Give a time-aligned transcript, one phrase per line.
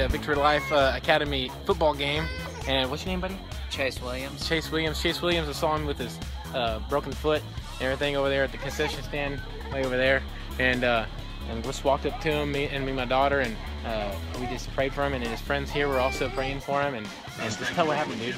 [0.00, 2.24] the uh, Victory Life uh, Academy football game.
[2.66, 3.36] And what's your name, buddy?
[3.70, 4.48] Chase Williams.
[4.48, 5.02] Chase Williams.
[5.02, 5.48] Chase Williams.
[5.48, 6.18] I saw him with his
[6.54, 7.42] uh, broken foot
[7.74, 9.40] and everything over there at the concession stand,
[9.72, 10.22] way over there.
[10.58, 11.04] And uh,
[11.50, 14.46] and just walked up to him, me and me, and my daughter, and uh, we
[14.46, 15.14] just prayed for him.
[15.14, 16.94] And his friends here were also praying for him.
[16.94, 17.06] And,
[17.40, 18.36] and just tell what happened, dude.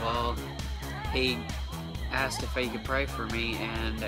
[0.00, 0.36] Well,
[1.12, 1.38] he
[2.12, 4.06] asked if he could pray for me, and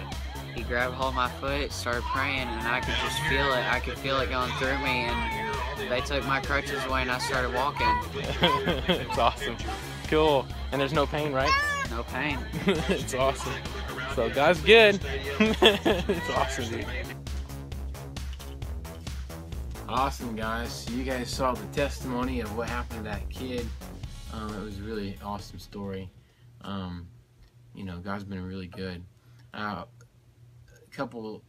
[0.56, 3.70] he grabbed hold of my foot, started praying, and I could just feel it.
[3.70, 7.18] I could feel it going through me, and they took my crutches away, and I
[7.18, 7.86] started walking.
[8.88, 9.56] it's awesome.
[10.08, 10.46] Cool.
[10.72, 11.52] And there's no pain, right?
[11.90, 12.38] No pain.
[12.66, 13.52] it's awesome.
[14.14, 14.98] So God's good.
[15.38, 16.86] it's awesome, dude.
[19.86, 20.72] Awesome, guys.
[20.72, 23.66] So you guys saw the testimony of what happened to that kid.
[24.32, 26.10] Um, it was a really awesome story.
[26.62, 27.08] Um,
[27.74, 29.04] you know, God's been really good.
[29.52, 29.95] Uh, a
[30.96, 31.42] couple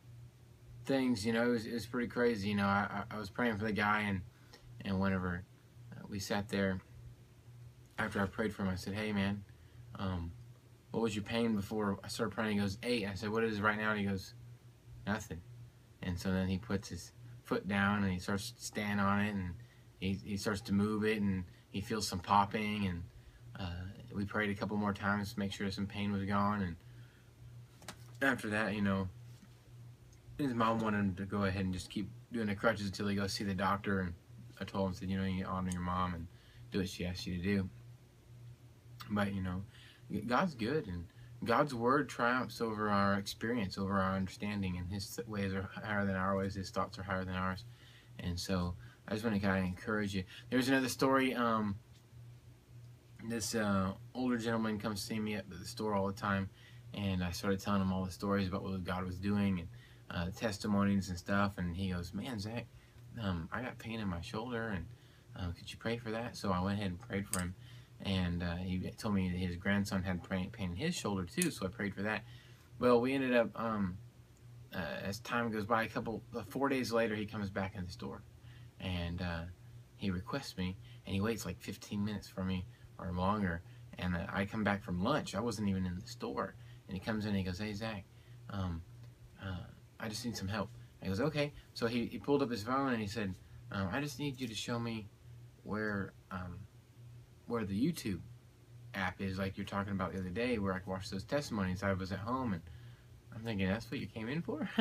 [0.86, 2.50] things, you know, it was, it was pretty crazy.
[2.50, 4.22] You know, I, I was praying for the guy, and
[4.82, 5.44] and whenever
[5.94, 6.80] uh, we sat there
[7.98, 9.44] after I prayed for him, I said, "Hey, man,
[9.96, 10.32] um,
[10.92, 13.08] what was your pain before I started praying?" He goes, eight.
[13.08, 14.34] I said, "What is it right now?" And he goes,
[15.06, 15.42] "Nothing."
[16.04, 17.12] And so then he puts his
[17.44, 19.54] foot down and he starts to stand on it, and
[20.00, 23.04] he he starts to move it, and he feels some popping, and
[23.60, 26.76] uh, we prayed a couple more times to make sure some pain was gone, and
[28.22, 29.08] after that, you know,
[30.38, 33.16] his mom wanted him to go ahead and just keep doing the crutches until he
[33.16, 34.14] goes see the doctor, and
[34.60, 36.28] I told him, said, you know, you honor your mom and
[36.72, 37.70] do what she asked you to do.
[39.10, 39.64] But you know,
[40.28, 41.06] God's good, and
[41.44, 46.16] God's word triumphs over our experience, over our understanding, and His ways are higher than
[46.16, 46.56] our ways.
[46.56, 47.64] His thoughts are higher than ours,
[48.20, 48.76] and so
[49.08, 50.24] I just want to kind of encourage you.
[50.50, 51.34] There's another story.
[51.34, 51.78] Um,
[53.28, 56.50] this uh, older gentleman comes to see me at the store all the time,
[56.94, 59.68] and I started telling him all the stories about what God was doing and
[60.12, 61.54] uh, testimonies and stuff.
[61.58, 62.66] And he goes, "Man, Zach,
[63.22, 64.86] um, I got pain in my shoulder, and
[65.36, 67.56] uh, could you pray for that?" So I went ahead and prayed for him,
[68.02, 71.52] and uh, he told me that his grandson had pain in his shoulder too.
[71.52, 72.24] So I prayed for that.
[72.80, 73.98] Well, we ended up um,
[74.74, 77.86] uh, as time goes by, a couple uh, four days later, he comes back in
[77.86, 78.22] the store,
[78.80, 79.42] and uh,
[79.96, 82.66] he requests me, and he waits like 15 minutes for me
[83.00, 83.62] or longer.
[84.00, 85.34] And I come back from lunch.
[85.34, 86.54] I wasn't even in the store.
[86.88, 88.04] And he comes in and he goes, Hey, Zach,
[88.52, 88.82] um,
[89.42, 89.66] uh,
[90.00, 90.70] I just need some help.
[91.02, 91.54] He goes, Okay.
[91.74, 93.34] So he, he pulled up his phone and he said,
[93.72, 95.08] um, I just need you to show me
[95.64, 96.60] where um,
[97.48, 98.20] where the YouTube
[98.94, 101.84] app is, like you're talking about the other day, where I could watch those testimonies.
[101.84, 102.62] I was at home and
[103.34, 104.70] I'm thinking, that's what you came in for?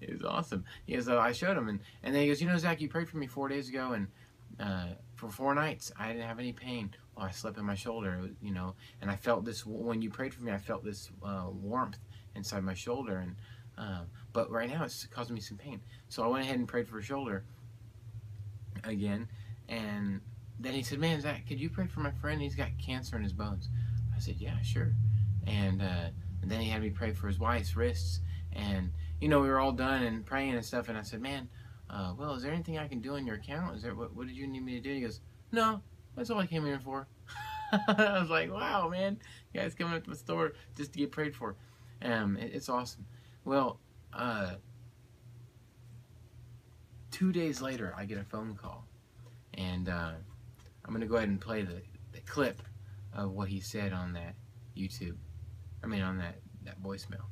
[0.00, 0.64] it was awesome.
[0.86, 1.68] He goes, I showed him.
[1.68, 3.92] And, and then he goes, You know, Zach, you prayed for me four days ago,
[3.92, 4.08] and
[4.58, 6.90] uh, for four nights, I didn't have any pain.
[7.16, 10.34] Well, I slept in my shoulder, you know, and I felt this when you prayed
[10.34, 10.52] for me.
[10.52, 11.98] I felt this uh, warmth
[12.34, 13.36] inside my shoulder, and
[13.78, 14.02] uh,
[14.32, 15.80] but right now it's causing me some pain.
[16.08, 17.44] So I went ahead and prayed for his shoulder
[18.84, 19.28] again,
[19.68, 20.20] and
[20.58, 22.40] then he said, "Man, Zach, could you pray for my friend?
[22.40, 23.68] He's got cancer in his bones."
[24.14, 24.92] I said, "Yeah, sure."
[25.46, 26.10] And, uh,
[26.42, 28.20] and then he had me pray for his wife's wrists,
[28.52, 31.48] and you know we were all done and praying and stuff, and I said, "Man."
[31.92, 33.74] Uh, well, is there anything I can do on your account?
[33.74, 34.94] Is there what, what did you need me to do?
[34.94, 35.20] He goes,
[35.52, 35.82] no,
[36.16, 37.08] that's all I came here for.
[37.72, 39.18] I was like, wow, man,
[39.52, 41.56] you guys coming up to the store just to get prayed for.
[42.02, 43.06] Um, it, it's awesome.
[43.44, 43.80] Well,
[44.12, 44.54] uh,
[47.10, 48.86] two days later, I get a phone call,
[49.54, 50.12] and uh,
[50.84, 51.82] I'm gonna go ahead and play the,
[52.12, 52.62] the clip
[53.12, 54.34] of what he said on that
[54.76, 55.16] YouTube.
[55.82, 57.26] I mean, on that that voicemail.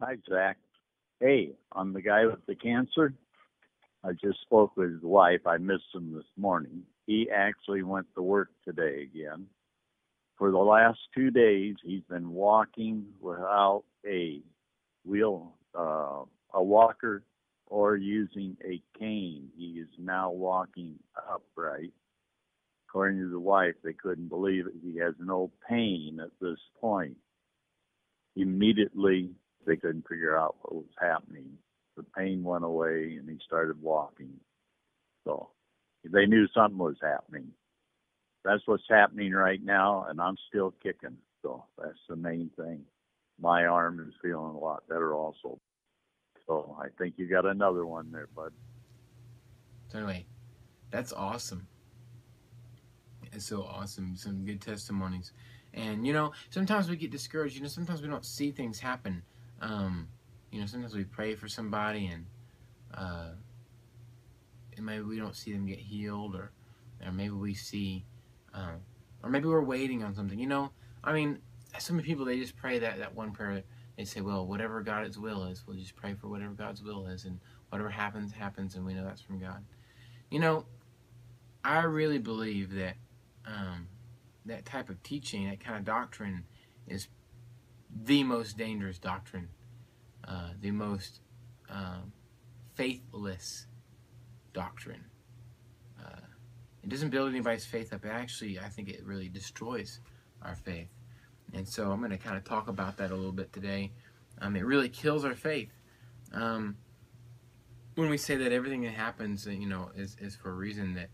[0.00, 0.56] Hi, Zach.
[1.20, 3.14] Hey, I'm the guy with the cancer.
[4.02, 5.46] I just spoke with his wife.
[5.46, 6.82] I missed him this morning.
[7.06, 9.46] He actually went to work today again.
[10.36, 14.42] For the last two days, he's been walking without a
[15.04, 16.22] wheel, uh,
[16.54, 17.24] a walker,
[17.66, 19.48] or using a cane.
[19.56, 21.92] He is now walking upright.
[22.88, 24.74] According to the wife, they couldn't believe it.
[24.82, 27.16] He has no pain at this point.
[28.36, 29.30] Immediately,
[29.66, 31.50] they couldn't figure out what was happening.
[31.96, 34.32] The pain went away and he started walking.
[35.24, 35.50] So
[36.04, 37.48] they knew something was happening.
[38.44, 41.16] That's what's happening right now, and I'm still kicking.
[41.42, 42.84] So that's the main thing.
[43.40, 45.60] My arm is feeling a lot better also.
[46.46, 48.52] So I think you got another one there, bud.
[49.94, 50.26] Anyway,
[50.90, 51.66] that's awesome.
[53.32, 54.16] It's so awesome.
[54.16, 55.32] Some good testimonies.
[55.72, 57.56] And you know, sometimes we get discouraged.
[57.56, 59.22] You know, sometimes we don't see things happen.
[59.60, 60.08] Um,
[60.50, 62.26] you know, sometimes we pray for somebody and
[62.96, 63.30] uh,
[64.76, 66.52] and maybe we don't see them get healed, or
[67.04, 68.04] or maybe we see,
[68.52, 68.80] um,
[69.22, 70.38] or maybe we're waiting on something.
[70.38, 70.70] You know,
[71.02, 71.38] I mean,
[71.78, 73.62] so many people they just pray that that one prayer.
[73.96, 77.26] They say, well, whatever God's will is, we'll just pray for whatever God's will is,
[77.26, 77.38] and
[77.68, 79.64] whatever happens, happens, and we know that's from God.
[80.30, 80.66] You know,
[81.64, 82.96] I really believe that
[83.46, 83.86] um,
[84.46, 86.44] that type of teaching, that kind of doctrine,
[86.88, 87.06] is
[88.04, 89.48] the most dangerous doctrine,
[90.26, 91.20] uh, the most
[91.70, 92.12] um,
[92.74, 93.66] faithless
[94.52, 95.04] doctrine.
[96.04, 96.20] Uh,
[96.82, 98.04] it doesn't build anybody's faith up.
[98.04, 100.00] It actually, I think, it really destroys
[100.42, 100.88] our faith.
[101.54, 103.92] And so I'm going to kind of talk about that a little bit today.
[104.40, 105.70] Um, it really kills our faith.
[106.32, 106.76] Um,
[107.94, 111.10] when we say that everything that happens, you know, is, is for a reason that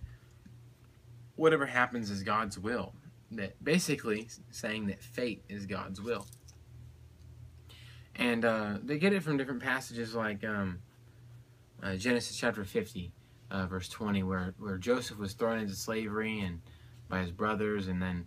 [1.36, 2.94] whatever happens is God's will.
[3.32, 6.26] That basically saying that fate is God's will.
[8.16, 10.78] And uh, they get it from different passages like um,
[11.82, 13.12] uh, Genesis chapter 50,
[13.50, 16.60] uh, verse 20, where, where Joseph was thrown into slavery and
[17.08, 18.24] by his brothers, and then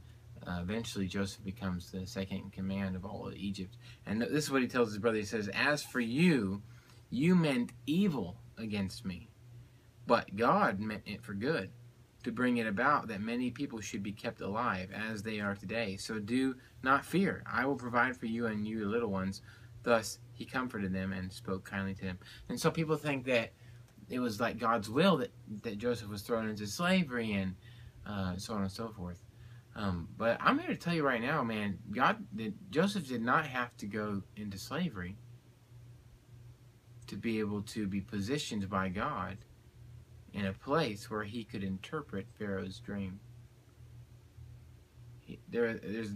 [0.47, 3.77] uh, eventually Joseph becomes the second in command of all of Egypt.
[4.05, 5.17] And this is what he tells his brother.
[5.17, 6.61] He says, As for you,
[7.09, 9.29] you meant evil against me,
[10.07, 11.71] but God meant it for good,
[12.23, 15.97] to bring it about that many people should be kept alive as they are today.
[15.97, 17.43] So do not fear.
[17.45, 19.41] I will provide for you and you little ones.
[19.83, 22.19] Thus he comforted them and spoke kindly to them.
[22.49, 23.51] And so people think that
[24.09, 25.31] it was like God's will that,
[25.63, 27.55] that Joseph was thrown into slavery and
[28.05, 29.22] uh, so on and so forth.
[29.75, 33.47] Um, but I'm here to tell you right now, man, God did, Joseph did not
[33.47, 35.17] have to go into slavery
[37.07, 39.37] to be able to be positioned by God
[40.33, 43.19] in a place where he could interpret Pharaoh's dream.
[45.21, 46.11] He, there, there's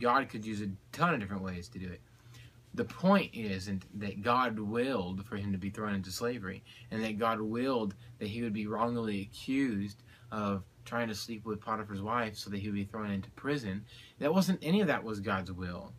[0.00, 2.00] God could use a ton of different ways to do it.
[2.74, 7.18] The point isn't that God willed for him to be thrown into slavery, and that
[7.18, 12.36] God willed that he would be wrongly accused of trying to sleep with Potiphar's wife
[12.36, 13.84] so that he would be thrown into prison.
[14.18, 15.92] That wasn't any of that was God's will.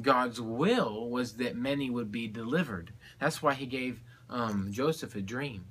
[0.00, 2.92] God's will was that many would be delivered.
[3.18, 5.64] That's why he gave um, Joseph a dream.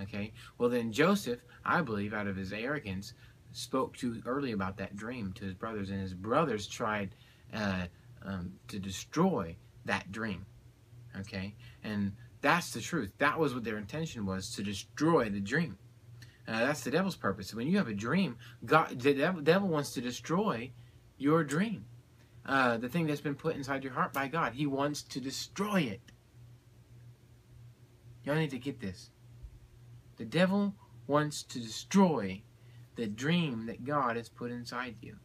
[0.00, 0.32] Okay?
[0.58, 3.14] Well, then Joseph, I believe, out of his arrogance,
[3.52, 7.14] spoke too early about that dream to his brothers, and his brothers tried
[7.52, 7.86] uh,
[8.24, 10.46] um, to destroy that dream.
[11.20, 11.54] Okay?
[11.82, 13.12] And that's the truth.
[13.18, 15.78] That was what their intention was to destroy the dream.
[16.46, 17.54] Uh, that's the devil's purpose.
[17.54, 20.72] When you have a dream, God, the devil, wants to destroy
[21.16, 21.86] your dream
[22.46, 24.54] uh, the thing that's been put inside your heart by God.
[24.54, 26.00] He wants to destroy it.
[28.24, 29.10] Y'all need to get this.
[30.16, 30.74] The devil
[31.06, 32.42] wants to destroy
[32.96, 35.16] the dream that God has put inside you.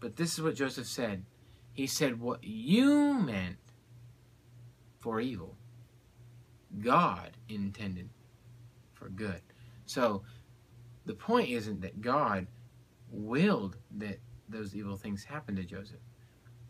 [0.00, 1.24] But this is what Joseph said.
[1.72, 3.56] He said, What you meant
[4.98, 5.56] for evil,
[6.78, 8.08] God intended
[8.94, 9.40] for good.
[9.86, 10.22] So
[11.06, 12.46] the point isn't that God
[13.10, 14.18] willed that
[14.48, 16.00] those evil things happened to Joseph.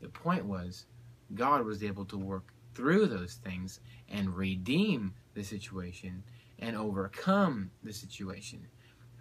[0.01, 0.87] The point was,
[1.35, 6.23] God was able to work through those things and redeem the situation
[6.59, 8.67] and overcome the situation.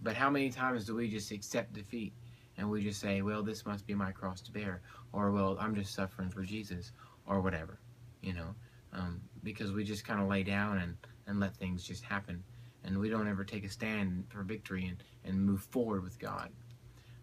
[0.02, 2.14] But how many times do we just accept defeat
[2.58, 4.82] and we just say, well, this must be my cross to bear,
[5.14, 6.92] or well, I'm just suffering for Jesus,
[7.26, 7.80] or whatever,
[8.22, 8.54] you know,
[8.94, 10.96] um, because we just kind of lay down and,
[11.28, 12.44] and let things just happen.
[12.84, 16.50] And we don't ever take a stand for victory and, and move forward with God.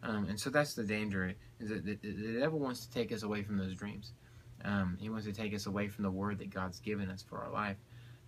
[0.02, 3.22] Um, and so that's the danger, is that the, the, devil wants to take us
[3.22, 4.12] away from those dreams.
[4.64, 7.38] Um, he wants to take us away from the word that God's given us for
[7.38, 7.76] our life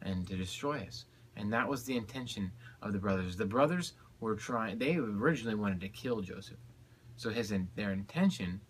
[0.03, 1.05] and to destroy us.
[1.37, 2.51] And that was the intention
[2.83, 3.37] of the brothers.
[3.37, 6.59] The brothers were trying, they originally wanted to kill Joseph.
[7.17, 8.61] So his their intention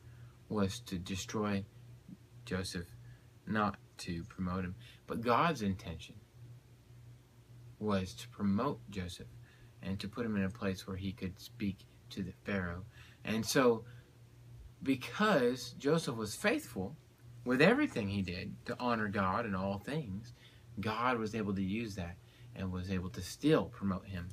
[0.48, 1.64] was to destroy
[2.44, 2.86] Joseph,
[3.46, 4.74] not to promote him.
[5.06, 6.14] But God's intention
[7.78, 9.28] was to promote Joseph
[9.82, 11.78] and to put him in a place where he could speak
[12.10, 12.84] to the Pharaoh.
[13.24, 13.84] And so,
[14.82, 16.96] because Joseph was faithful
[17.44, 20.32] with everything he did to honor God in all things,
[20.80, 22.16] God was able to use that
[22.54, 24.28] and was able to still promote him,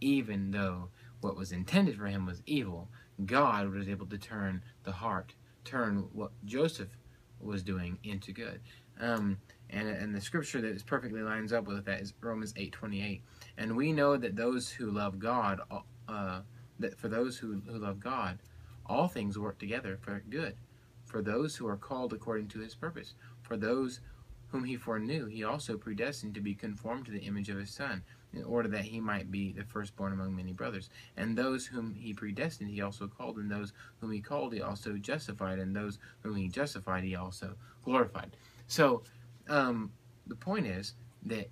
[0.00, 2.88] even though what was intended for him was evil.
[3.24, 5.34] God was able to turn the heart,
[5.64, 6.96] turn what Joseph
[7.40, 8.60] was doing into good.
[9.00, 9.38] Um,
[9.70, 13.20] and, and the scripture that is perfectly lines up with that is Romans 8:28.
[13.56, 15.60] And we know that those who love God,
[16.08, 16.40] uh,
[16.78, 18.38] that for those who, who love God,
[18.86, 20.56] all things work together for good,
[21.04, 23.14] for those who are called according to his purpose.
[23.42, 24.00] For those
[24.48, 28.02] whom he foreknew, he also predestined to be conformed to the image of his Son,
[28.32, 30.90] in order that he might be the firstborn among many brothers.
[31.16, 34.94] And those whom he predestined, he also called, and those whom he called, he also
[34.94, 38.36] justified, and those whom he justified, he also glorified.
[38.68, 39.02] So,
[39.48, 39.92] um,
[40.26, 40.94] the point is
[41.26, 41.50] that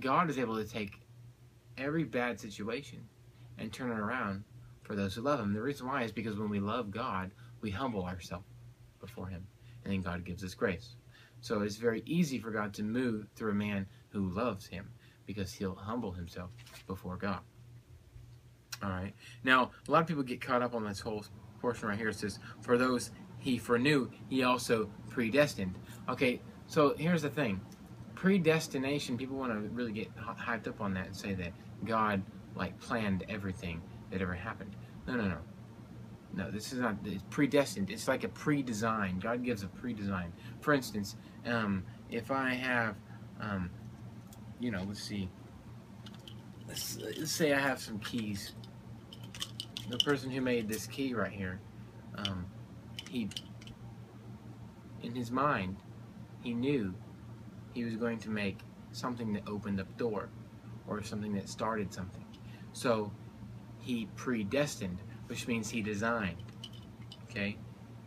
[0.00, 0.92] God is able to take
[1.78, 3.06] every bad situation
[3.58, 4.44] and turn it around
[4.82, 5.52] for those who love him.
[5.52, 7.30] The reason why is because when we love God,
[7.60, 8.46] we humble ourselves
[9.00, 9.46] before him,
[9.84, 10.96] and then God gives us grace.
[11.40, 14.90] So it's very easy for God to move through a man who loves him.
[15.26, 16.50] because he'll humble himself
[16.86, 17.40] before God.
[18.82, 19.14] All right.
[19.42, 21.24] Now, a lot of people get caught up on this whole
[21.60, 22.10] portion right here.
[22.10, 25.78] It says, For those he foreknew, he also predestined.
[26.08, 27.60] Okay, so here's the thing
[28.14, 31.52] predestination, people want to really get hyped up on that and say that
[31.84, 32.22] God
[32.54, 34.74] like planned everything that ever happened.
[35.06, 35.38] No, no, no.
[36.36, 37.90] No, this is not it's predestined.
[37.90, 39.20] It's like a pre-design.
[39.20, 40.32] God gives a pre-design.
[40.60, 41.16] For instance,
[41.46, 42.96] um, if I have,
[43.40, 43.70] um,
[44.58, 45.28] you know, let's see.
[46.66, 48.52] Let's, let's say I have some keys.
[49.90, 51.60] The person who made this key right here,
[52.16, 52.46] um,
[53.10, 53.28] he,
[55.02, 55.76] in his mind,
[56.44, 56.94] he knew
[57.72, 58.60] he was going to make
[58.92, 60.28] something that opened up door,
[60.86, 62.24] or something that started something.
[62.72, 63.10] So
[63.80, 66.42] he predestined which means he designed.
[67.30, 67.56] Okay?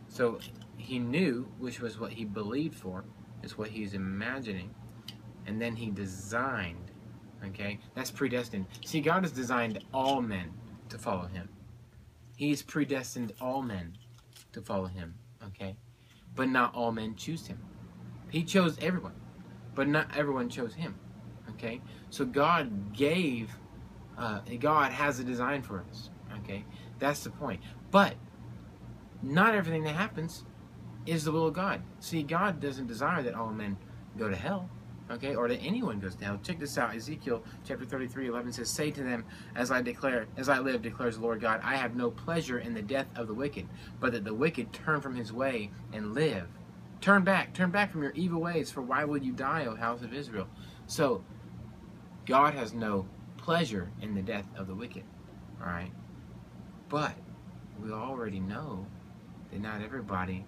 [0.07, 0.39] So
[0.77, 3.03] he knew, which was what he believed for,
[3.43, 4.73] is what he's imagining,
[5.45, 6.91] and then he designed.
[7.45, 7.79] Okay?
[7.95, 8.65] That's predestined.
[8.85, 10.53] See, God has designed all men
[10.89, 11.49] to follow him.
[12.35, 13.97] He's predestined all men
[14.53, 15.15] to follow him.
[15.47, 15.75] Okay?
[16.35, 17.59] But not all men choose him.
[18.29, 19.15] He chose everyone,
[19.75, 20.95] but not everyone chose him.
[21.51, 21.81] Okay?
[22.09, 23.51] So God gave,
[24.17, 26.09] uh, God has a design for us.
[26.39, 26.65] Okay?
[26.99, 27.61] That's the point.
[27.91, 28.15] But
[29.21, 30.43] not everything that happens
[31.05, 31.81] is the will of God.
[31.99, 33.77] See, God doesn't desire that all men
[34.17, 34.69] go to hell,
[35.09, 36.39] okay, or that anyone goes to hell.
[36.43, 36.95] Check this out.
[36.95, 41.15] Ezekiel chapter 33, 11 says, Say to them, as I declare, as I live, declares
[41.15, 43.67] the Lord God, I have no pleasure in the death of the wicked,
[43.99, 46.47] but that the wicked turn from his way and live.
[47.01, 50.01] Turn back, turn back from your evil ways, for why would you die, O house
[50.01, 50.47] of Israel?
[50.87, 51.23] So,
[52.25, 55.03] God has no pleasure in the death of the wicked,
[55.61, 55.91] all right?
[56.89, 57.13] But
[57.81, 58.85] we already know
[59.51, 60.45] that not everybody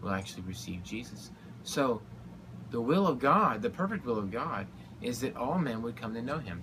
[0.00, 1.30] will actually receive Jesus.
[1.62, 2.00] So
[2.70, 4.66] the will of God, the perfect will of God,
[5.02, 6.62] is that all men would come to know him.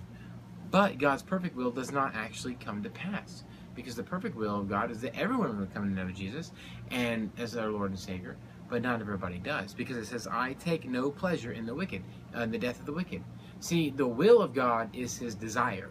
[0.70, 3.44] But God's perfect will does not actually come to pass.
[3.74, 6.52] Because the perfect will of God is that everyone would come to know Jesus
[6.90, 8.36] and as our Lord and Savior,
[8.68, 9.74] but not everybody does.
[9.74, 12.02] Because it says, I take no pleasure in the wicked,
[12.34, 13.22] uh, the death of the wicked.
[13.60, 15.90] See, the will of God is his desire.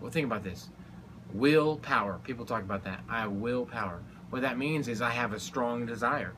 [0.00, 0.68] Well, think about this.
[1.32, 2.20] Willpower.
[2.24, 3.00] People talk about that.
[3.08, 4.02] I have willpower.
[4.30, 6.34] What that means is I have a strong desire.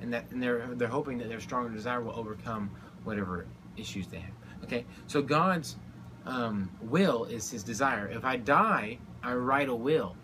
[0.00, 2.70] And that and they're they're hoping that their strong desire will overcome
[3.04, 4.34] whatever issues they have.
[4.64, 4.84] Okay?
[5.06, 5.76] So God's
[6.26, 8.08] um, will is his desire.
[8.08, 10.16] If I die, I write a will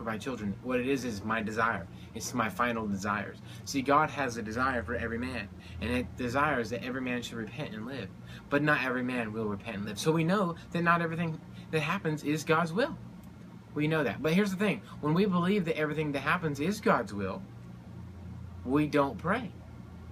[0.00, 0.54] for my children.
[0.62, 1.86] What it is is my desire.
[2.14, 3.36] It's my final desires.
[3.66, 5.46] See, God has a desire for every man,
[5.82, 8.08] and it desires that every man should repent and live.
[8.48, 9.98] But not every man will repent and live.
[9.98, 11.38] So we know that not everything
[11.70, 12.96] that happens is God's will.
[13.74, 14.22] We know that.
[14.22, 17.42] But here's the thing when we believe that everything that happens is God's will,
[18.64, 19.52] we don't pray.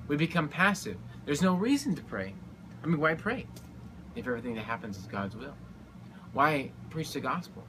[0.07, 0.99] We become passive.
[1.25, 2.35] There's no reason to pray.
[2.85, 3.47] I mean, why pray
[4.15, 5.55] if everything that happens is God's will?
[6.35, 7.65] Why preach the gospel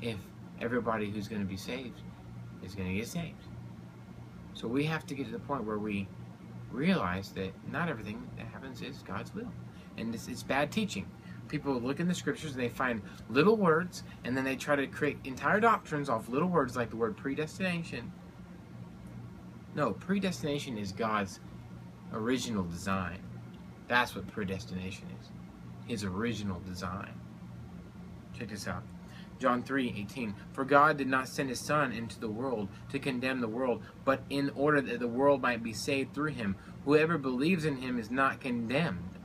[0.00, 0.16] if
[0.60, 2.00] everybody who's going to be saved
[2.62, 3.42] is going to get saved?
[4.54, 6.08] So we have to get to the point where we
[6.72, 9.52] realize that not everything that happens is God's will.
[9.96, 11.06] And it's, bad teaching
[11.48, 13.00] people look in the scriptures and they find
[13.30, 16.96] little words and then they try to create entire doctrines off little words like the
[16.96, 18.12] word predestination.
[19.74, 21.40] No, predestination is God's
[22.12, 23.20] original design.
[23.86, 25.28] That's what predestination is.
[25.86, 27.14] His original design.
[28.38, 28.82] Check this out.
[29.38, 30.34] John 3 18.
[30.52, 34.22] For God did not send his Son into the world to condemn the world, but
[34.30, 36.56] in order that the world might be saved through him.
[36.84, 39.18] Whoever believes in him is not condemned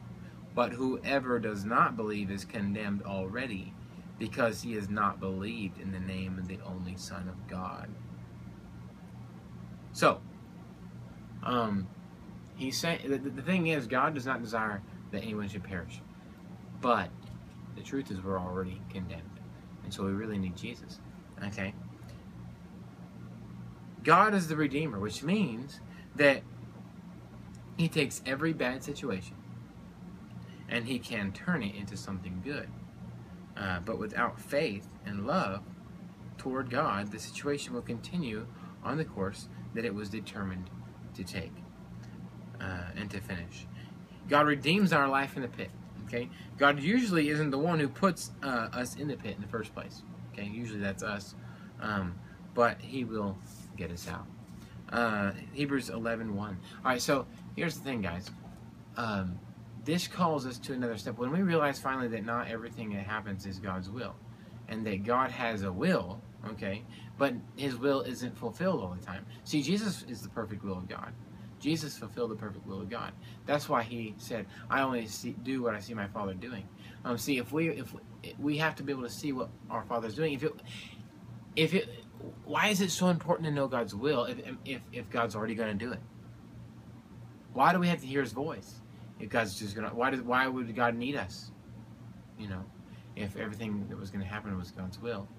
[0.55, 3.73] but whoever does not believe is condemned already,
[4.19, 7.89] because he has not believed in the name of the only Son of God.
[9.91, 10.21] So,
[11.43, 11.87] um,
[12.55, 16.01] he said, the, the thing is, God does not desire that anyone should perish,
[16.81, 17.09] but
[17.75, 19.32] the truth is, we're already condemned,
[19.83, 20.99] and so we really need Jesus.
[21.45, 21.73] Okay.
[24.03, 25.79] God is the Redeemer, which means
[26.15, 26.41] that
[27.77, 29.35] He takes every bad situation
[30.73, 32.67] and he can turn it into something good.
[33.55, 35.61] Uh, but without faith and love
[36.37, 38.47] toward God, the situation will continue
[38.83, 40.71] on the course that it was determined
[41.13, 41.53] to take
[42.59, 43.67] uh, and to finish.
[44.27, 45.69] God redeems our life in the pit.
[46.13, 46.29] Okay,
[46.59, 49.73] God usually isn't the one who puts uh, us in the pit in the first
[49.73, 50.03] place.
[50.31, 51.33] Okay, usually that's us,
[51.81, 52.13] um,
[52.53, 53.35] but He will
[53.77, 54.27] get us out.
[54.89, 56.37] Uh, Hebrews 11:1.
[56.37, 58.29] All right, so here's the thing, guys.
[58.95, 59.39] Um,
[59.85, 61.17] this calls us to another step.
[61.17, 64.15] When we realize finally that not everything that happens is God's will,
[64.67, 66.83] and that God has a will, okay,
[67.17, 69.25] but His will isn't fulfilled all the time.
[69.45, 71.11] See, Jesus is the perfect will of God.
[71.63, 73.13] Jesus fulfilled the perfect will of God.
[73.45, 76.67] That's why he said, "I only see, do what I see my Father doing."
[77.05, 77.95] Um, see, if we if
[78.37, 80.53] we have to be able to see what our Father's doing, if it
[81.55, 81.87] if it
[82.43, 85.77] why is it so important to know God's will if if, if God's already going
[85.77, 85.99] to do it?
[87.53, 88.81] Why do we have to hear His voice?
[89.19, 91.51] If God's just to, why does why would God need us?
[92.37, 92.65] You know,
[93.15, 95.29] if everything that was going to happen was God's will.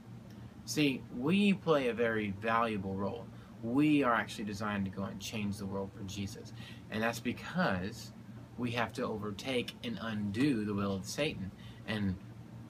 [0.65, 3.27] See, we play a very valuable role
[3.65, 6.53] we are actually designed to go and change the world for Jesus.
[6.91, 8.13] And that's because
[8.59, 11.51] we have to overtake and undo the will of Satan
[11.87, 12.15] and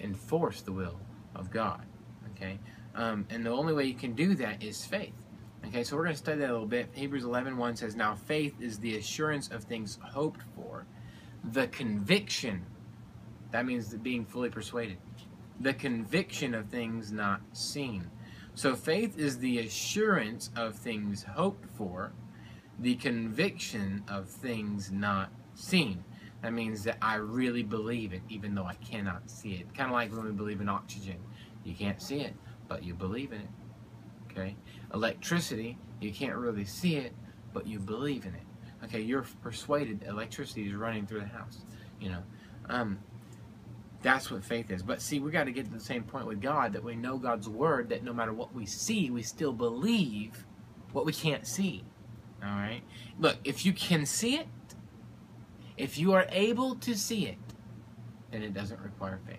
[0.00, 1.00] enforce the will
[1.34, 1.84] of God.
[2.30, 2.58] Okay?
[2.94, 5.14] Um, and the only way you can do that is faith.
[5.66, 6.90] Okay, so we're going to study that a little bit.
[6.92, 10.86] Hebrews 11 1 says, Now faith is the assurance of things hoped for,
[11.42, 12.66] the conviction.
[13.50, 14.98] That means being fully persuaded.
[15.60, 18.10] The conviction of things not seen.
[18.54, 22.12] So faith is the assurance of things hoped for,
[22.78, 26.04] the conviction of things not seen.
[26.42, 29.74] That means that I really believe it, even though I cannot see it.
[29.74, 31.16] Kind of like when we believe in oxygen.
[31.64, 32.34] You can't see it,
[32.68, 33.48] but you believe in it.
[34.30, 34.56] Okay?
[34.92, 37.12] Electricity, you can't really see it,
[37.52, 38.42] but you believe in it.
[38.84, 41.64] Okay, you're persuaded electricity is running through the house.
[42.00, 42.22] You know,
[42.68, 42.98] um,
[44.04, 44.82] that's what faith is.
[44.82, 47.16] But see, we got to get to the same point with God that we know
[47.16, 50.44] God's word, that no matter what we see, we still believe
[50.92, 51.82] what we can't see.
[52.42, 52.82] All right?
[53.18, 54.46] Look, if you can see it,
[55.78, 57.38] if you are able to see it,
[58.30, 59.38] then it doesn't require faith.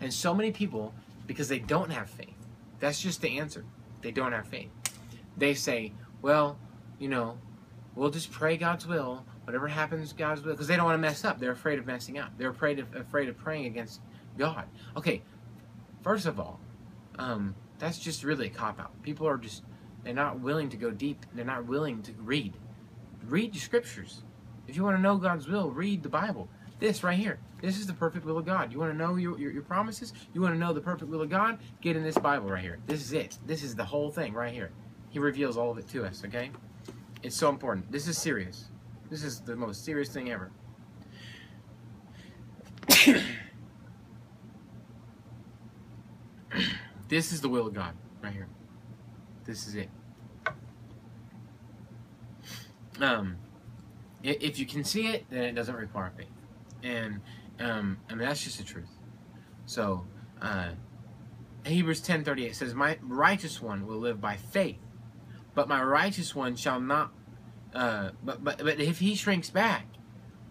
[0.00, 0.94] And so many people,
[1.26, 2.34] because they don't have faith,
[2.80, 3.64] that's just the answer.
[4.00, 4.70] They don't have faith.
[5.36, 5.92] They say,
[6.22, 6.58] well,
[6.98, 7.36] you know,
[7.94, 11.24] we'll just pray God's will, Whatever happens, God's will, because they don't want to mess
[11.24, 11.38] up.
[11.38, 12.32] They're afraid of messing up.
[12.36, 14.00] They're afraid of afraid of praying against
[14.36, 14.64] God.
[14.96, 15.22] Okay,
[16.02, 16.58] first of all,
[17.16, 19.00] um, that's just really a cop out.
[19.02, 19.62] People are just
[20.02, 21.24] they're not willing to go deep.
[21.32, 22.54] They're not willing to read.
[23.28, 24.22] Read the scriptures.
[24.66, 26.48] If you want to know God's will, read the Bible.
[26.78, 27.38] This right here.
[27.62, 28.72] This is the perfect will of God.
[28.72, 30.12] You want to know your, your, your promises?
[30.34, 31.58] You want to know the perfect will of God?
[31.80, 32.78] Get in this Bible right here.
[32.86, 33.38] This is it.
[33.46, 34.70] This is the whole thing right here.
[35.08, 36.50] He reveals all of it to us, okay?
[37.22, 37.90] It's so important.
[37.90, 38.66] This is serious.
[39.08, 40.50] This is the most serious thing ever.
[47.08, 48.48] this is the will of God, right here.
[49.44, 49.88] This is it.
[53.00, 53.36] Um,
[54.22, 56.26] if you can see it, then it doesn't require faith,
[56.82, 57.20] and
[57.60, 58.88] um, I mean that's just the truth.
[59.66, 60.04] So,
[60.40, 60.70] uh,
[61.64, 64.78] Hebrews ten thirty eight says, "My righteous one will live by faith,
[65.54, 67.12] but my righteous one shall not
[67.76, 69.86] uh, but, but but if he shrinks back,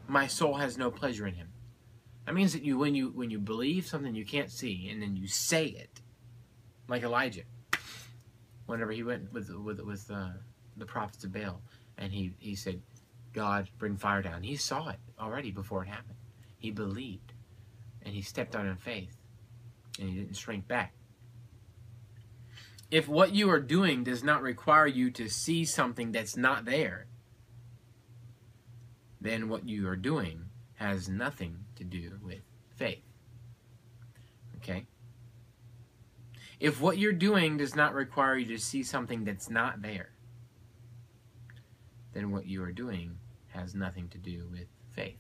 [0.08, 1.50] my soul has no pleasure in him.
[2.26, 5.16] That means that you when you when you believe something you can't see and then
[5.16, 6.02] you say it,
[6.88, 7.44] like Elijah,
[8.68, 10.30] whenever he went with with with uh,
[10.78, 11.62] the prophets of Baal,
[11.98, 12.82] and he he said,
[13.34, 16.18] "God, bring fire down." He saw it already before it happened.
[16.58, 17.34] He believed,
[18.04, 19.18] and he stepped out in faith,
[20.00, 20.94] and he didn't shrink back.
[22.92, 27.08] If what you are doing does not require you to see something that's not there,
[29.26, 32.42] then what you are doing has nothing to do with
[32.76, 33.04] faith.
[34.58, 34.86] Okay?
[36.60, 40.10] If what you're doing does not require you to see something that's not there,
[42.14, 45.18] then what you are doing has nothing to do with faith.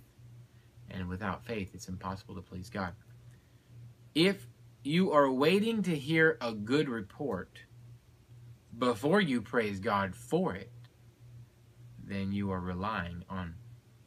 [0.90, 2.94] And without faith, it's impossible to please God.
[4.14, 4.48] If
[4.84, 7.60] you are waiting to hear a good report
[8.78, 10.72] before you praise God for it,
[12.04, 13.56] then you are relying on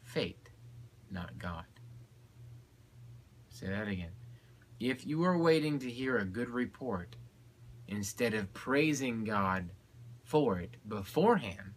[0.08, 0.48] fate,
[1.10, 1.64] not God.
[3.50, 4.12] Say that again.
[4.80, 7.16] If you are waiting to hear a good report
[7.88, 9.70] instead of praising God
[10.24, 11.74] for it beforehand,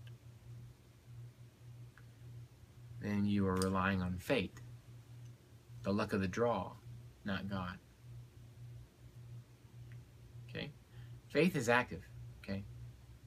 [3.01, 4.61] then you are relying on fate,
[5.83, 6.71] the luck of the draw,
[7.25, 7.77] not God.
[10.49, 10.71] Okay?
[11.29, 12.03] Faith is active.
[12.43, 12.63] Okay?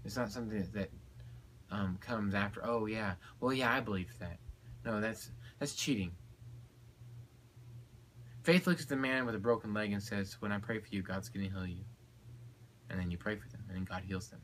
[0.05, 0.91] It's not something that, that
[1.71, 4.39] um, comes after, oh, yeah, well, yeah, I believe that.
[4.85, 6.13] No, that's that's cheating.
[8.43, 10.89] Faith looks at the man with a broken leg and says, When I pray for
[10.91, 11.85] you, God's going to heal you.
[12.91, 14.41] And then you pray for them, and then God heals them.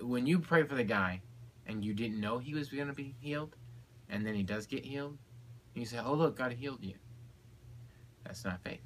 [0.00, 1.20] When you pray for the guy
[1.66, 3.56] and you didn't know he was going to be healed,
[4.08, 5.18] and then he does get healed,
[5.74, 6.94] you say, Oh, look, God healed you.
[8.24, 8.80] That's not faith.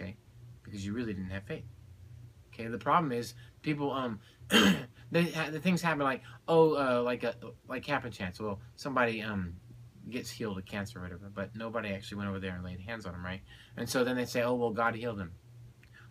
[0.00, 0.16] Okay?
[0.62, 1.64] Because you really didn't have faith.
[2.54, 4.18] Okay, the problem is people um
[5.12, 7.34] the, the things happen like oh uh, like a
[7.68, 8.40] like happen chance.
[8.40, 9.54] Well, somebody um
[10.10, 13.06] gets healed of cancer or whatever, but nobody actually went over there and laid hands
[13.06, 13.40] on him, right?
[13.76, 15.32] And so then they say, oh well, God healed him.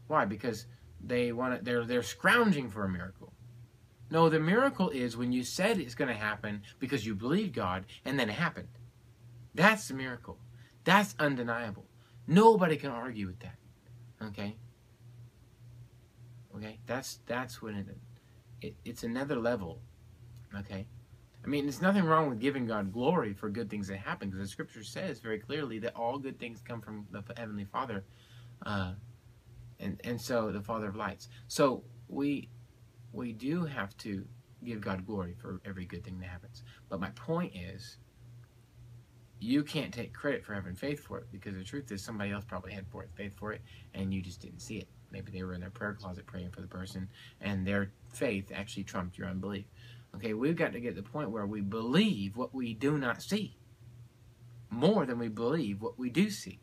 [0.07, 0.25] Why?
[0.25, 0.67] Because
[1.03, 1.63] they want to.
[1.63, 3.33] They're they're scrounging for a miracle.
[4.09, 7.85] No, the miracle is when you said it's going to happen because you believed God
[8.05, 8.67] and then it happened.
[9.55, 10.37] That's the miracle.
[10.83, 11.85] That's undeniable.
[12.27, 13.55] Nobody can argue with that.
[14.21, 14.55] Okay?
[16.55, 16.79] Okay?
[16.85, 17.97] That's that's when it,
[18.65, 19.79] it it's another level.
[20.57, 20.85] Okay?
[21.43, 24.47] I mean, there's nothing wrong with giving God glory for good things that happen because
[24.47, 28.03] the scripture says very clearly that all good things come from the heavenly Father.
[28.65, 28.93] Uh,
[29.79, 31.29] and and so the Father of lights.
[31.47, 32.49] So we
[33.11, 34.25] we do have to
[34.63, 36.63] give God glory for every good thing that happens.
[36.89, 37.97] But my point is,
[39.39, 42.45] you can't take credit for having faith for it because the truth is somebody else
[42.45, 43.61] probably had faith for it
[43.93, 44.87] and you just didn't see it.
[45.15, 47.07] Maybe they were in their prayer closet praying for the person
[47.39, 49.63] and their faith actually trumped your unbelief.
[50.13, 53.21] Okay, we've got to get to the point where we believe what we do not
[53.21, 53.55] see
[54.69, 56.59] more than we believe what we do see.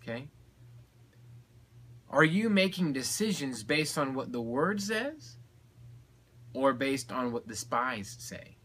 [0.00, 0.28] Okay?
[2.08, 5.38] Are you making decisions based on what the Word says
[6.54, 8.58] or based on what the spies say?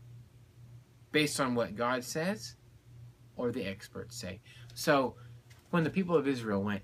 [1.12, 2.56] Based on what God says
[3.36, 4.41] or the experts say?
[4.76, 5.15] So,
[5.72, 6.84] when the people of Israel went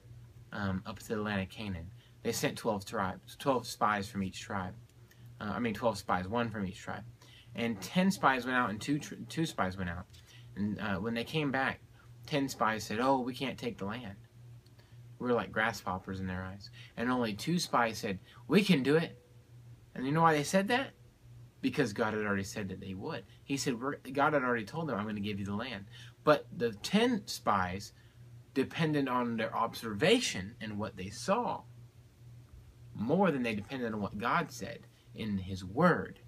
[0.51, 1.89] um, up to the land of Canaan,
[2.23, 4.73] they sent 12 tribes, 12 spies from each tribe.
[5.39, 7.03] Uh, I mean, 12 spies, one from each tribe.
[7.55, 10.05] And 10 spies went out and two, two spies went out.
[10.55, 11.81] And uh, when they came back,
[12.27, 14.15] 10 spies said, Oh, we can't take the land
[15.19, 16.69] We're like grasshoppers in their eyes.
[16.95, 19.17] And only two spies said, We can do it.
[19.95, 20.91] And you know why they said that?
[21.61, 23.23] Because God had already said that they would.
[23.43, 23.75] He said,
[24.13, 25.85] God had already told them, I'm going to give you the land.
[26.23, 27.93] But the ten spies
[28.53, 31.61] depended on their observation and what they saw
[32.93, 34.79] more than they depended on what God said
[35.15, 36.19] in His Word.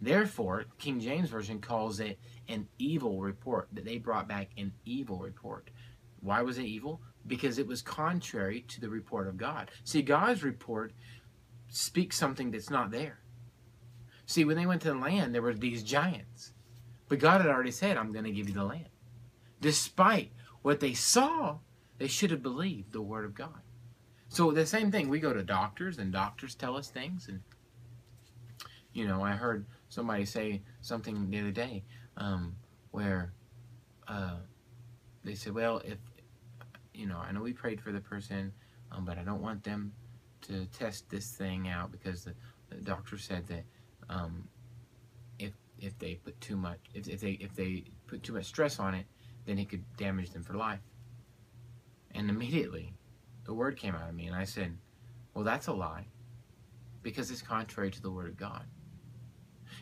[0.00, 5.18] Therefore, King James Version calls it an evil report, that they brought back an evil
[5.18, 5.70] report.
[6.20, 7.00] Why was it evil?
[7.26, 9.70] Because it was contrary to the report of God.
[9.84, 10.92] See, God's report
[11.68, 13.20] speaks something that's not there.
[14.26, 16.52] See, when they went to the land, there were these giants.
[17.08, 18.88] But God had already said, I'm going to give you the land.
[19.64, 21.56] Despite what they saw,
[21.96, 23.62] they should have believed the word of God.
[24.28, 27.28] So the same thing, we go to doctors and doctors tell us things.
[27.28, 27.40] And,
[28.92, 31.82] you know, I heard somebody say something the other day
[32.18, 32.56] um,
[32.90, 33.32] where
[34.06, 34.36] uh,
[35.24, 35.96] they said, well, if
[36.92, 38.52] you know, I know we prayed for the person,
[38.92, 39.94] um, but I don't want them
[40.42, 42.34] to test this thing out because the,
[42.68, 43.64] the doctor said that
[44.10, 44.46] um,
[45.38, 48.78] if if they put too much, if, if they if they put too much stress
[48.78, 49.06] on it,
[49.46, 50.80] then he could damage them for life.
[52.12, 52.94] And immediately,
[53.44, 54.78] the word came out of me, and I said,
[55.34, 56.06] "Well, that's a lie,
[57.02, 58.66] because it's contrary to the word of God."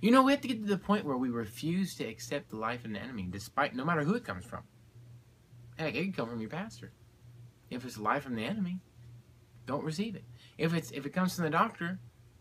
[0.00, 2.56] You know, we have to get to the point where we refuse to accept the
[2.56, 4.62] life of an enemy, despite no matter who it comes from.
[5.76, 6.92] Heck, it could come from your pastor.
[7.70, 8.80] If it's life from the enemy,
[9.66, 10.24] don't receive it.
[10.58, 11.98] If it's if it comes from the doctor,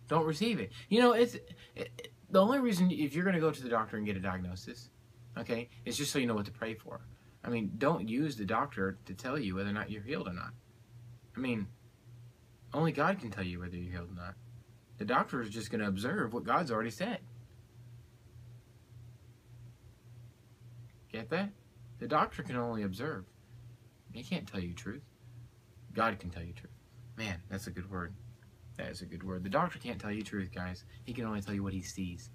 [0.07, 0.71] don't receive it.
[0.89, 3.69] You know, it's it, it, the only reason if you're going to go to the
[3.69, 4.89] doctor and get a diagnosis,
[5.37, 7.01] okay, It's just so you know what to pray for.
[7.43, 10.33] I mean, don't use the doctor to tell you whether or not you're healed or
[10.33, 10.51] not.
[11.35, 11.67] I mean,
[12.73, 14.35] only God can tell you whether you're healed or not.
[14.97, 17.19] The doctor is just going to observe what God's already said.
[21.11, 21.49] Get that?
[21.99, 23.25] The doctor can only observe.
[24.11, 25.03] He can't tell you truth.
[25.93, 26.71] God can tell you truth.
[27.17, 28.13] Man, that's a good word.
[28.77, 29.43] That is a good word.
[29.43, 30.85] The doctor can't tell you truth, guys.
[31.03, 32.29] He can only tell you what he sees.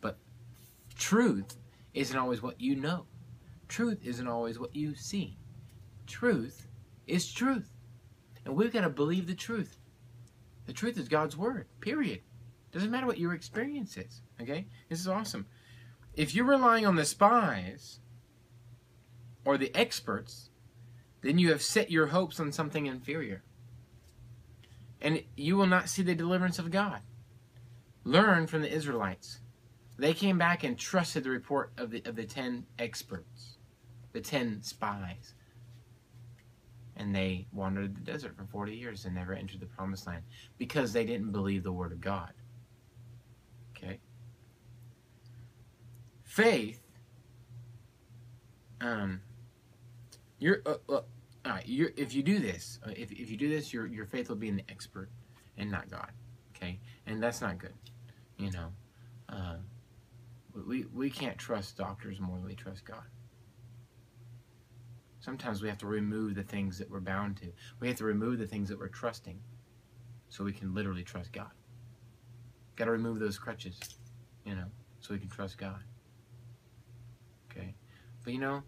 [0.00, 0.18] But
[0.96, 1.56] truth
[1.96, 3.06] isn't always what you know.
[3.68, 5.38] Truth isn't always what you see.
[6.06, 6.68] Truth
[7.06, 7.72] is truth.
[8.44, 9.78] And we've got to believe the truth.
[10.66, 12.20] The truth is God's word, period.
[12.70, 14.22] Doesn't matter what your experience is.
[14.40, 14.66] Okay?
[14.88, 15.46] This is awesome.
[16.14, 17.98] If you're relying on the spies
[19.44, 20.50] or the experts
[21.26, 23.42] then you have set your hopes on something inferior.
[25.00, 27.00] And you will not see the deliverance of God.
[28.04, 29.40] Learn from the Israelites.
[29.98, 33.56] They came back and trusted the report of the, of the ten experts,
[34.12, 35.34] the ten spies.
[36.96, 40.22] And they wandered the desert for 40 years and never entered the promised land
[40.56, 42.32] because they didn't believe the word of God.
[43.76, 43.98] Okay?
[46.24, 46.80] Faith,
[48.80, 49.20] um,
[50.38, 51.04] you're, uh, uh, all
[51.44, 54.36] right, if you do this, uh, if, if you do this, your, your faith will
[54.36, 55.10] be in the expert
[55.58, 56.10] and not God.
[56.54, 56.78] Okay?
[57.06, 57.74] And that's not good.
[58.38, 58.68] You know,
[59.28, 59.56] uh,
[60.66, 63.04] we, we can't trust doctors more than we trust God.
[65.20, 67.52] Sometimes we have to remove the things that we're bound to.
[67.80, 69.40] We have to remove the things that we're trusting
[70.28, 71.50] so we can literally trust God.
[72.76, 73.80] Got to remove those crutches,
[74.44, 74.66] you know,
[75.00, 75.82] so we can trust God.
[77.50, 77.74] Okay?
[78.22, 78.62] But you know,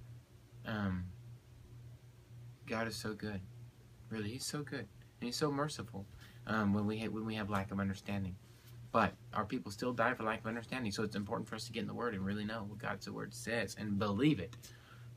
[0.66, 1.04] um,
[2.66, 3.40] God is so good.
[4.10, 4.80] Really, He's so good.
[4.80, 4.88] and
[5.20, 6.06] He's so merciful
[6.46, 8.34] um, when we ha- when we have lack of understanding.
[8.90, 10.92] But our people still die for lack of understanding.
[10.92, 13.08] So it's important for us to get in the Word and really know what God's
[13.10, 14.56] Word says and believe it.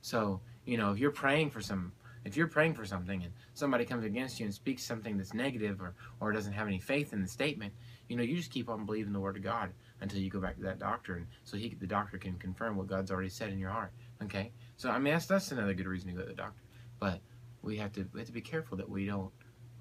[0.01, 1.91] So you know, if you're praying for some,
[2.25, 5.81] if you're praying for something and somebody comes against you and speaks something that's negative
[5.81, 7.73] or or doesn't have any faith in the statement,
[8.07, 10.55] you know, you just keep on believing the Word of God until you go back
[10.57, 13.59] to that doctor, and so he, the doctor, can confirm what God's already said in
[13.59, 13.91] your heart.
[14.23, 16.61] Okay, so I mean that's that's another good reason to go to the doctor.
[16.99, 17.21] But
[17.61, 19.31] we have to we have to be careful that we don't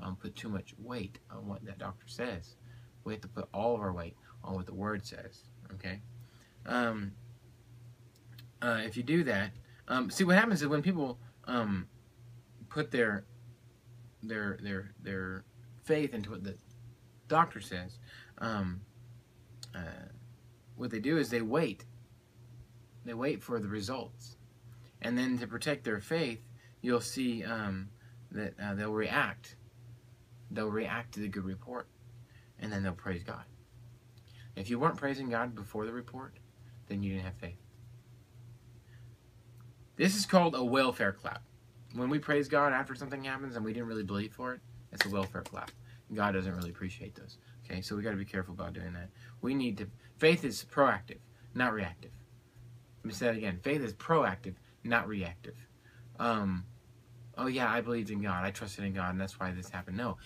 [0.01, 2.55] um, put too much weight on what that doctor says.
[3.05, 5.45] We have to put all of our weight on what the Word says.
[5.75, 6.01] Okay.
[6.67, 7.13] Um,
[8.63, 9.51] uh, if you do that,
[9.89, 11.89] um, see what happens is when people um,
[12.69, 13.25] put their
[14.23, 15.45] their their their
[15.85, 16.57] faith into what the
[17.29, 17.99] doctor says,
[18.39, 18.81] um,
[19.75, 20.09] uh,
[20.77, 21.85] what they do is they wait.
[23.05, 24.37] They wait for the results,
[25.01, 26.41] and then to protect their faith,
[26.83, 27.89] you'll see um,
[28.31, 29.57] that uh, they'll react.
[30.51, 31.89] They'll react to the good report,
[32.61, 33.45] and then they'll praise God.
[34.57, 36.35] If you weren't praising God before the report,
[36.89, 37.57] then you didn't have faith.
[39.97, 41.43] This is called a welfare clap.
[41.95, 44.61] When we praise God after something happens and we didn't really believe for it,
[44.93, 45.71] it's a welfare clap.
[46.13, 47.39] God doesn't really appreciate those.
[47.65, 49.11] Okay, so we got to be careful about doing that.
[49.41, 49.87] We need to.
[50.19, 51.19] Faith is proactive,
[51.55, 52.11] not reactive.
[53.03, 53.61] Let me say that again.
[53.63, 55.55] Faith is proactive, not reactive.
[56.19, 56.65] Um,
[57.39, 58.45] oh yeah, I believed in God.
[58.45, 59.97] I trusted in God, and that's why this happened.
[59.97, 60.19] No,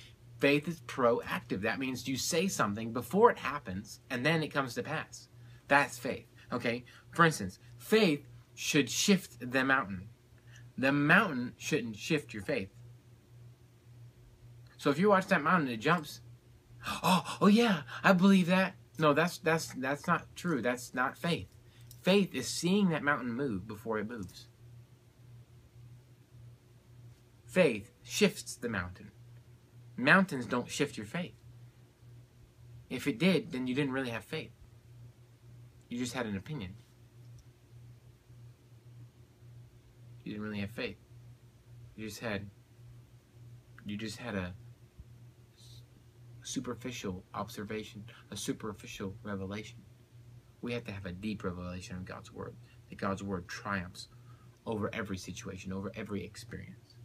[0.44, 1.62] faith is proactive.
[1.62, 5.28] That means you say something before it happens, and then it comes to pass.
[5.68, 6.26] That's faith.
[6.52, 6.84] Okay.
[7.12, 10.10] For instance, faith should shift the mountain.
[10.76, 12.68] The mountain shouldn't shift your faith.
[14.76, 16.20] So if you watch that mountain, it jumps.
[17.02, 18.74] Oh, oh yeah, I believe that.
[18.98, 20.60] No, that's that's that's not true.
[20.60, 21.48] That's not faith.
[22.02, 24.48] Faith is seeing that mountain move before it moves.
[27.46, 29.10] Faith shifts the mountain.
[29.96, 31.34] Mountains don't shift your faith.
[32.90, 34.50] If it did, then you didn't really have faith.
[35.88, 36.74] You just had an opinion.
[40.24, 40.96] You didn't really have faith.
[41.96, 42.50] You just had
[43.86, 44.54] you just had a
[46.42, 49.78] superficial observation, a superficial revelation.
[50.62, 52.56] We have to have a deep revelation of God's word.
[52.88, 54.08] That God's word triumphs
[54.66, 56.96] over every situation, over every experience.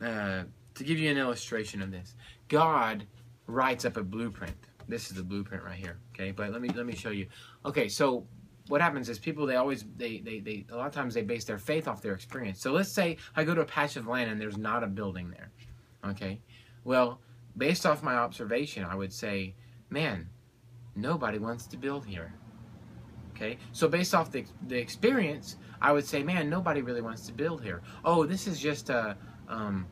[0.00, 0.44] Uh,
[0.76, 2.14] to give you an illustration of this,
[2.48, 3.06] God
[3.46, 4.56] writes up a blueprint.
[4.88, 5.98] This is the blueprint right here.
[6.14, 7.26] Okay, but let me let me show you.
[7.64, 8.26] Okay, so
[8.68, 11.44] what happens is people they always they, they they a lot of times they base
[11.44, 12.60] their faith off their experience.
[12.60, 15.30] So let's say I go to a patch of land and there's not a building
[15.30, 15.50] there.
[16.10, 16.40] Okay,
[16.84, 17.20] well
[17.56, 19.54] based off my observation, I would say,
[19.90, 20.28] man,
[20.94, 22.34] nobody wants to build here.
[23.34, 27.32] Okay, so based off the, the experience, I would say, man, nobody really wants to
[27.32, 27.82] build here.
[28.04, 29.16] Oh, this is just a,
[29.48, 29.86] um,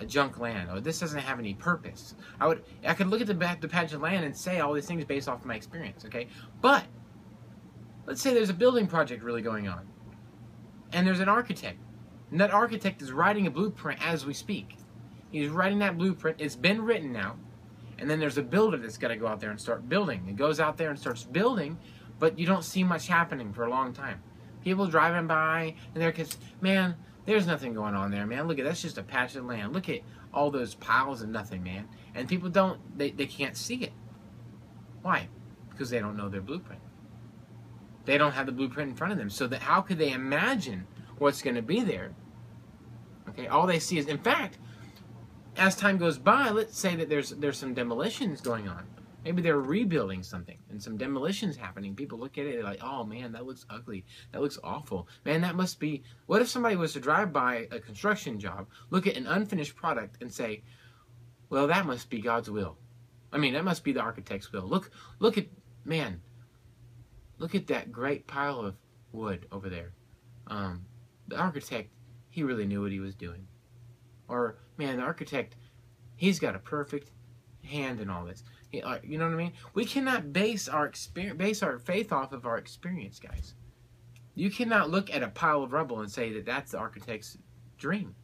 [0.00, 0.70] a junk land.
[0.70, 2.14] or this doesn't have any purpose.
[2.40, 4.86] I would, I could look at the, the patch of land and say all these
[4.86, 6.04] things based off of my experience.
[6.04, 6.26] Okay,
[6.60, 6.84] but
[8.06, 9.86] let's say there's a building project really going on,
[10.92, 11.78] and there's an architect,
[12.30, 14.76] and that architect is writing a blueprint as we speak.
[15.30, 16.40] He's writing that blueprint.
[16.40, 17.36] It's been written now.
[17.98, 20.24] And then there's a builder that's got to go out there and start building.
[20.26, 21.78] He goes out there and starts building,
[22.18, 24.22] but you don't see much happening for a long time.
[24.64, 26.96] People driving by, and they're just, man,
[27.30, 28.48] there's nothing going on there, man.
[28.48, 29.72] Look at that's just a patch of land.
[29.72, 30.00] Look at
[30.34, 31.88] all those piles of nothing, man.
[32.12, 33.92] And people don't, they, they can't see it.
[35.02, 35.28] Why?
[35.70, 36.82] Because they don't know their blueprint.
[38.04, 39.30] They don't have the blueprint in front of them.
[39.30, 40.88] So that how could they imagine
[41.18, 42.10] what's going to be there?
[43.28, 44.58] Okay, all they see is, in fact,
[45.56, 48.88] as time goes by, let's say that there's there's some demolitions going on.
[49.24, 51.94] Maybe they're rebuilding something and some demolitions happening.
[51.94, 54.04] People look at it like, oh man, that looks ugly.
[54.32, 55.08] That looks awful.
[55.24, 56.02] Man, that must be.
[56.26, 60.22] What if somebody was to drive by a construction job, look at an unfinished product,
[60.22, 60.62] and say,
[61.50, 62.78] well, that must be God's will.
[63.32, 64.66] I mean, that must be the architect's will.
[64.66, 65.46] Look, look at,
[65.84, 66.20] man,
[67.38, 68.76] look at that great pile of
[69.12, 69.92] wood over there.
[70.46, 70.86] Um,
[71.28, 71.90] the architect,
[72.28, 73.46] he really knew what he was doing.
[74.28, 75.56] Or, man, the architect,
[76.16, 77.10] he's got a perfect
[77.64, 78.42] hand in all this.
[78.72, 78.82] You
[79.18, 79.52] know what I mean?
[79.74, 83.54] We cannot base our experience, base our faith off of our experience, guys.
[84.34, 87.36] You cannot look at a pile of rubble and say that that's the architect's
[87.78, 88.14] dream,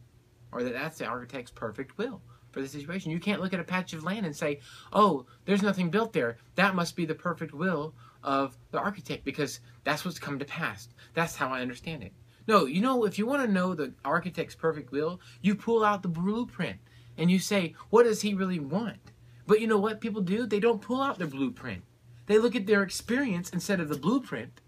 [0.51, 3.11] or that that's the architect's perfect will for the situation.
[3.11, 4.61] You can't look at a patch of land and say,
[4.93, 6.37] "Oh, there's nothing built there.
[6.55, 10.87] That must be the perfect will of the architect because that's what's come to pass."
[11.13, 12.13] That's how I understand it.
[12.47, 16.01] No, you know, if you want to know the architect's perfect will, you pull out
[16.01, 16.79] the blueprint
[17.17, 19.11] and you say, what does he really want?
[19.47, 20.45] But you know what people do?
[20.45, 21.83] They don't pull out their blueprint.
[22.27, 24.59] They look at their experience instead of the blueprint.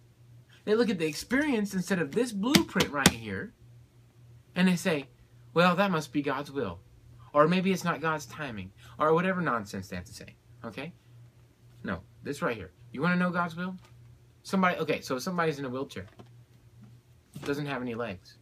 [0.64, 3.54] They look at the experience instead of this blueprint right here.
[4.56, 5.08] And they say,
[5.54, 6.80] well, that must be God's will.
[7.34, 8.72] Or maybe it's not God's timing.
[8.98, 10.36] Or whatever nonsense they have to say.
[10.64, 10.94] Okay?
[11.84, 12.00] No.
[12.24, 12.72] This right here.
[12.92, 13.76] You want to know God's will?
[14.44, 16.06] Somebody, okay, so if somebody's in a wheelchair,
[17.46, 18.38] doesn't have any legs.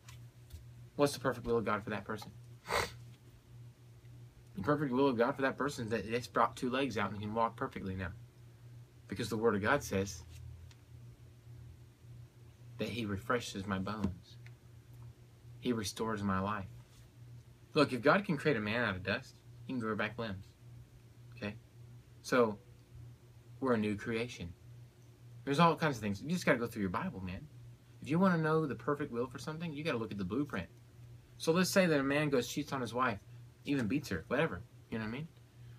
[0.95, 2.31] What's the perfect will of God for that person?
[4.57, 7.11] The perfect will of God for that person is that it's brought two legs out
[7.11, 8.11] and can walk perfectly now.
[9.07, 10.23] Because the Word of God says
[12.79, 14.37] that He refreshes my bones,
[15.59, 16.65] He restores my life.
[17.75, 20.47] Look, if God can create a man out of dust, He can grow back limbs.
[21.35, 21.55] Okay?
[22.23, 22.57] So,
[23.59, 24.51] we're a new creation.
[25.45, 26.21] There's all kinds of things.
[26.21, 27.47] You just got to go through your Bible, man.
[28.01, 30.17] If you want to know the perfect will for something, you got to look at
[30.17, 30.67] the blueprint.
[31.37, 33.19] So let's say that a man goes cheats on his wife,
[33.67, 34.61] even beats her, whatever.
[34.89, 35.27] You know what I mean?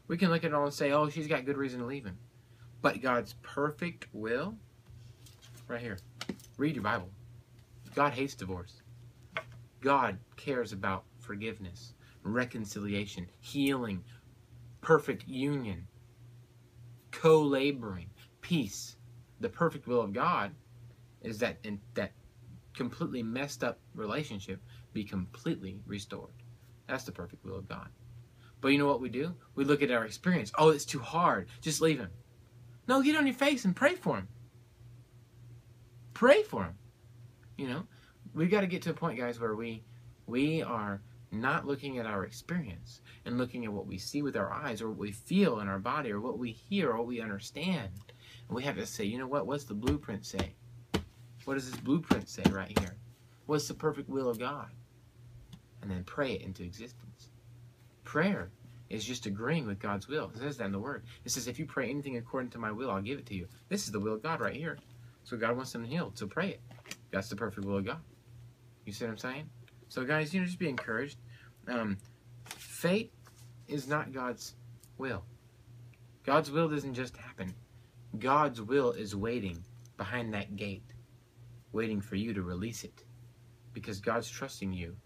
[0.07, 2.05] We can look at it all and say, oh, she's got good reason to leave
[2.05, 2.19] him.
[2.81, 4.55] But God's perfect will,
[5.67, 5.99] right here.
[6.57, 7.11] Read your Bible.
[7.95, 8.83] God hates divorce.
[9.81, 14.03] God cares about forgiveness, reconciliation, healing,
[14.81, 15.87] perfect union,
[17.11, 18.97] co laboring, peace.
[19.41, 20.53] The perfect will of God
[21.23, 22.13] is that in, that
[22.75, 24.61] completely messed up relationship
[24.93, 26.33] be completely restored.
[26.89, 27.89] That's the perfect will of God.
[28.61, 29.35] But you know what we do?
[29.55, 30.51] We look at our experience.
[30.59, 31.49] Oh, it's too hard.
[31.61, 32.11] Just leave him.
[32.89, 34.29] No, get on your face and pray for him.
[36.15, 36.75] Pray for him.
[37.57, 37.83] You know,
[38.35, 39.85] we've got to get to a point, guys, where we
[40.27, 44.53] we are not looking at our experience and looking at what we see with our
[44.53, 47.21] eyes or what we feel in our body or what we hear or what we
[47.21, 47.91] understand.
[48.49, 49.47] And we have to say, you know what?
[49.47, 50.55] What's the blueprint say?
[51.45, 52.97] What does this blueprint say right here?
[53.47, 54.69] What's the perfect will of God?
[55.83, 57.31] And then pray it into existence.
[58.05, 58.51] Prayer
[58.91, 60.31] is just agreeing with God's will.
[60.35, 61.05] It says that in the Word.
[61.25, 63.47] It says, if you pray anything according to my will, I'll give it to you.
[63.69, 64.79] This is the will of God right here.
[65.25, 66.17] So God wants them healed.
[66.17, 66.61] So pray it.
[67.11, 68.01] That's the perfect will of God.
[68.87, 69.51] You see what I'm saying?
[69.89, 71.19] So guys, you know, just be encouraged.
[71.67, 71.99] Um,
[72.47, 73.13] fate
[73.67, 74.55] is not God's
[74.97, 75.25] will.
[76.25, 77.55] God's will doesn't just happen.
[78.19, 79.63] God's will is waiting
[79.97, 80.85] behind that gate,
[81.73, 83.05] waiting for you to release it.
[83.75, 84.97] Because God's trusting you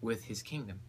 [0.00, 0.80] with his kingdom.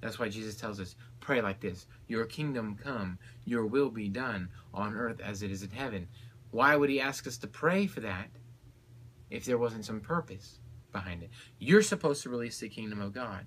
[0.00, 4.48] That's why Jesus tells us, pray like this Your kingdom come, your will be done
[4.72, 6.08] on earth as it is in heaven.
[6.50, 8.28] Why would he ask us to pray for that
[9.30, 10.58] if there wasn't some purpose
[10.92, 11.30] behind it?
[11.58, 13.46] You're supposed to release the kingdom of God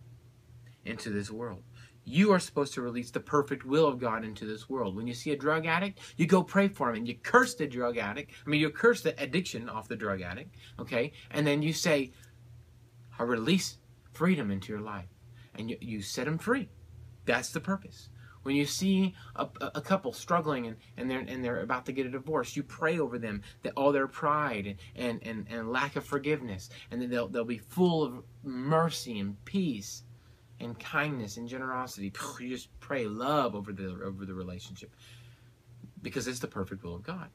[0.85, 1.63] into this world.
[2.05, 4.95] You are supposed to release the perfect will of God into this world.
[4.95, 7.65] When you see a drug addict, you go pray for him and you curse the
[7.65, 8.31] drug addict.
[8.45, 11.13] I mean, you curse the addiction off the drug addict, okay?
[11.31, 12.11] And then you say,
[13.17, 13.77] I release
[14.13, 15.09] freedom into your life.
[15.55, 16.69] And you, you set them free.
[17.25, 18.09] That's the purpose.
[18.43, 22.05] When you see a, a couple struggling and, and, they're, and they're about to get
[22.05, 26.05] a divorce, you pray over them that all their pride and, and, and lack of
[26.05, 30.03] forgiveness, and that they'll, they'll be full of mercy and peace
[30.59, 32.11] and kindness and generosity.
[32.39, 34.93] You just pray love over the over the relationship
[36.01, 37.29] because it's the perfect will of God.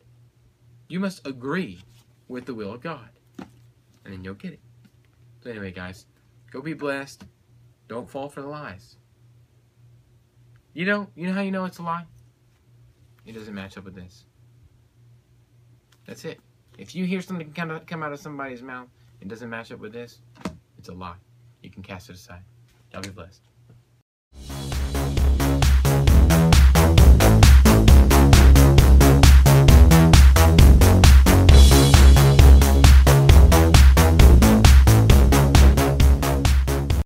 [0.88, 1.80] You must agree
[2.28, 4.60] with the will of God, and then you'll get it.
[5.42, 6.06] So anyway, guys,
[6.50, 7.24] go be blessed.
[7.88, 8.96] Don't fall for the lies.
[10.74, 12.04] You know, you know how you know it's a lie?
[13.26, 14.24] It doesn't match up with this.
[16.06, 16.40] That's it.
[16.78, 18.88] If you hear something come out, come out of somebody's mouth,
[19.20, 20.20] it doesn't match up with this,
[20.78, 21.16] it's a lie.
[21.62, 22.42] You can cast it aside.
[22.92, 23.47] Y'all be blessed.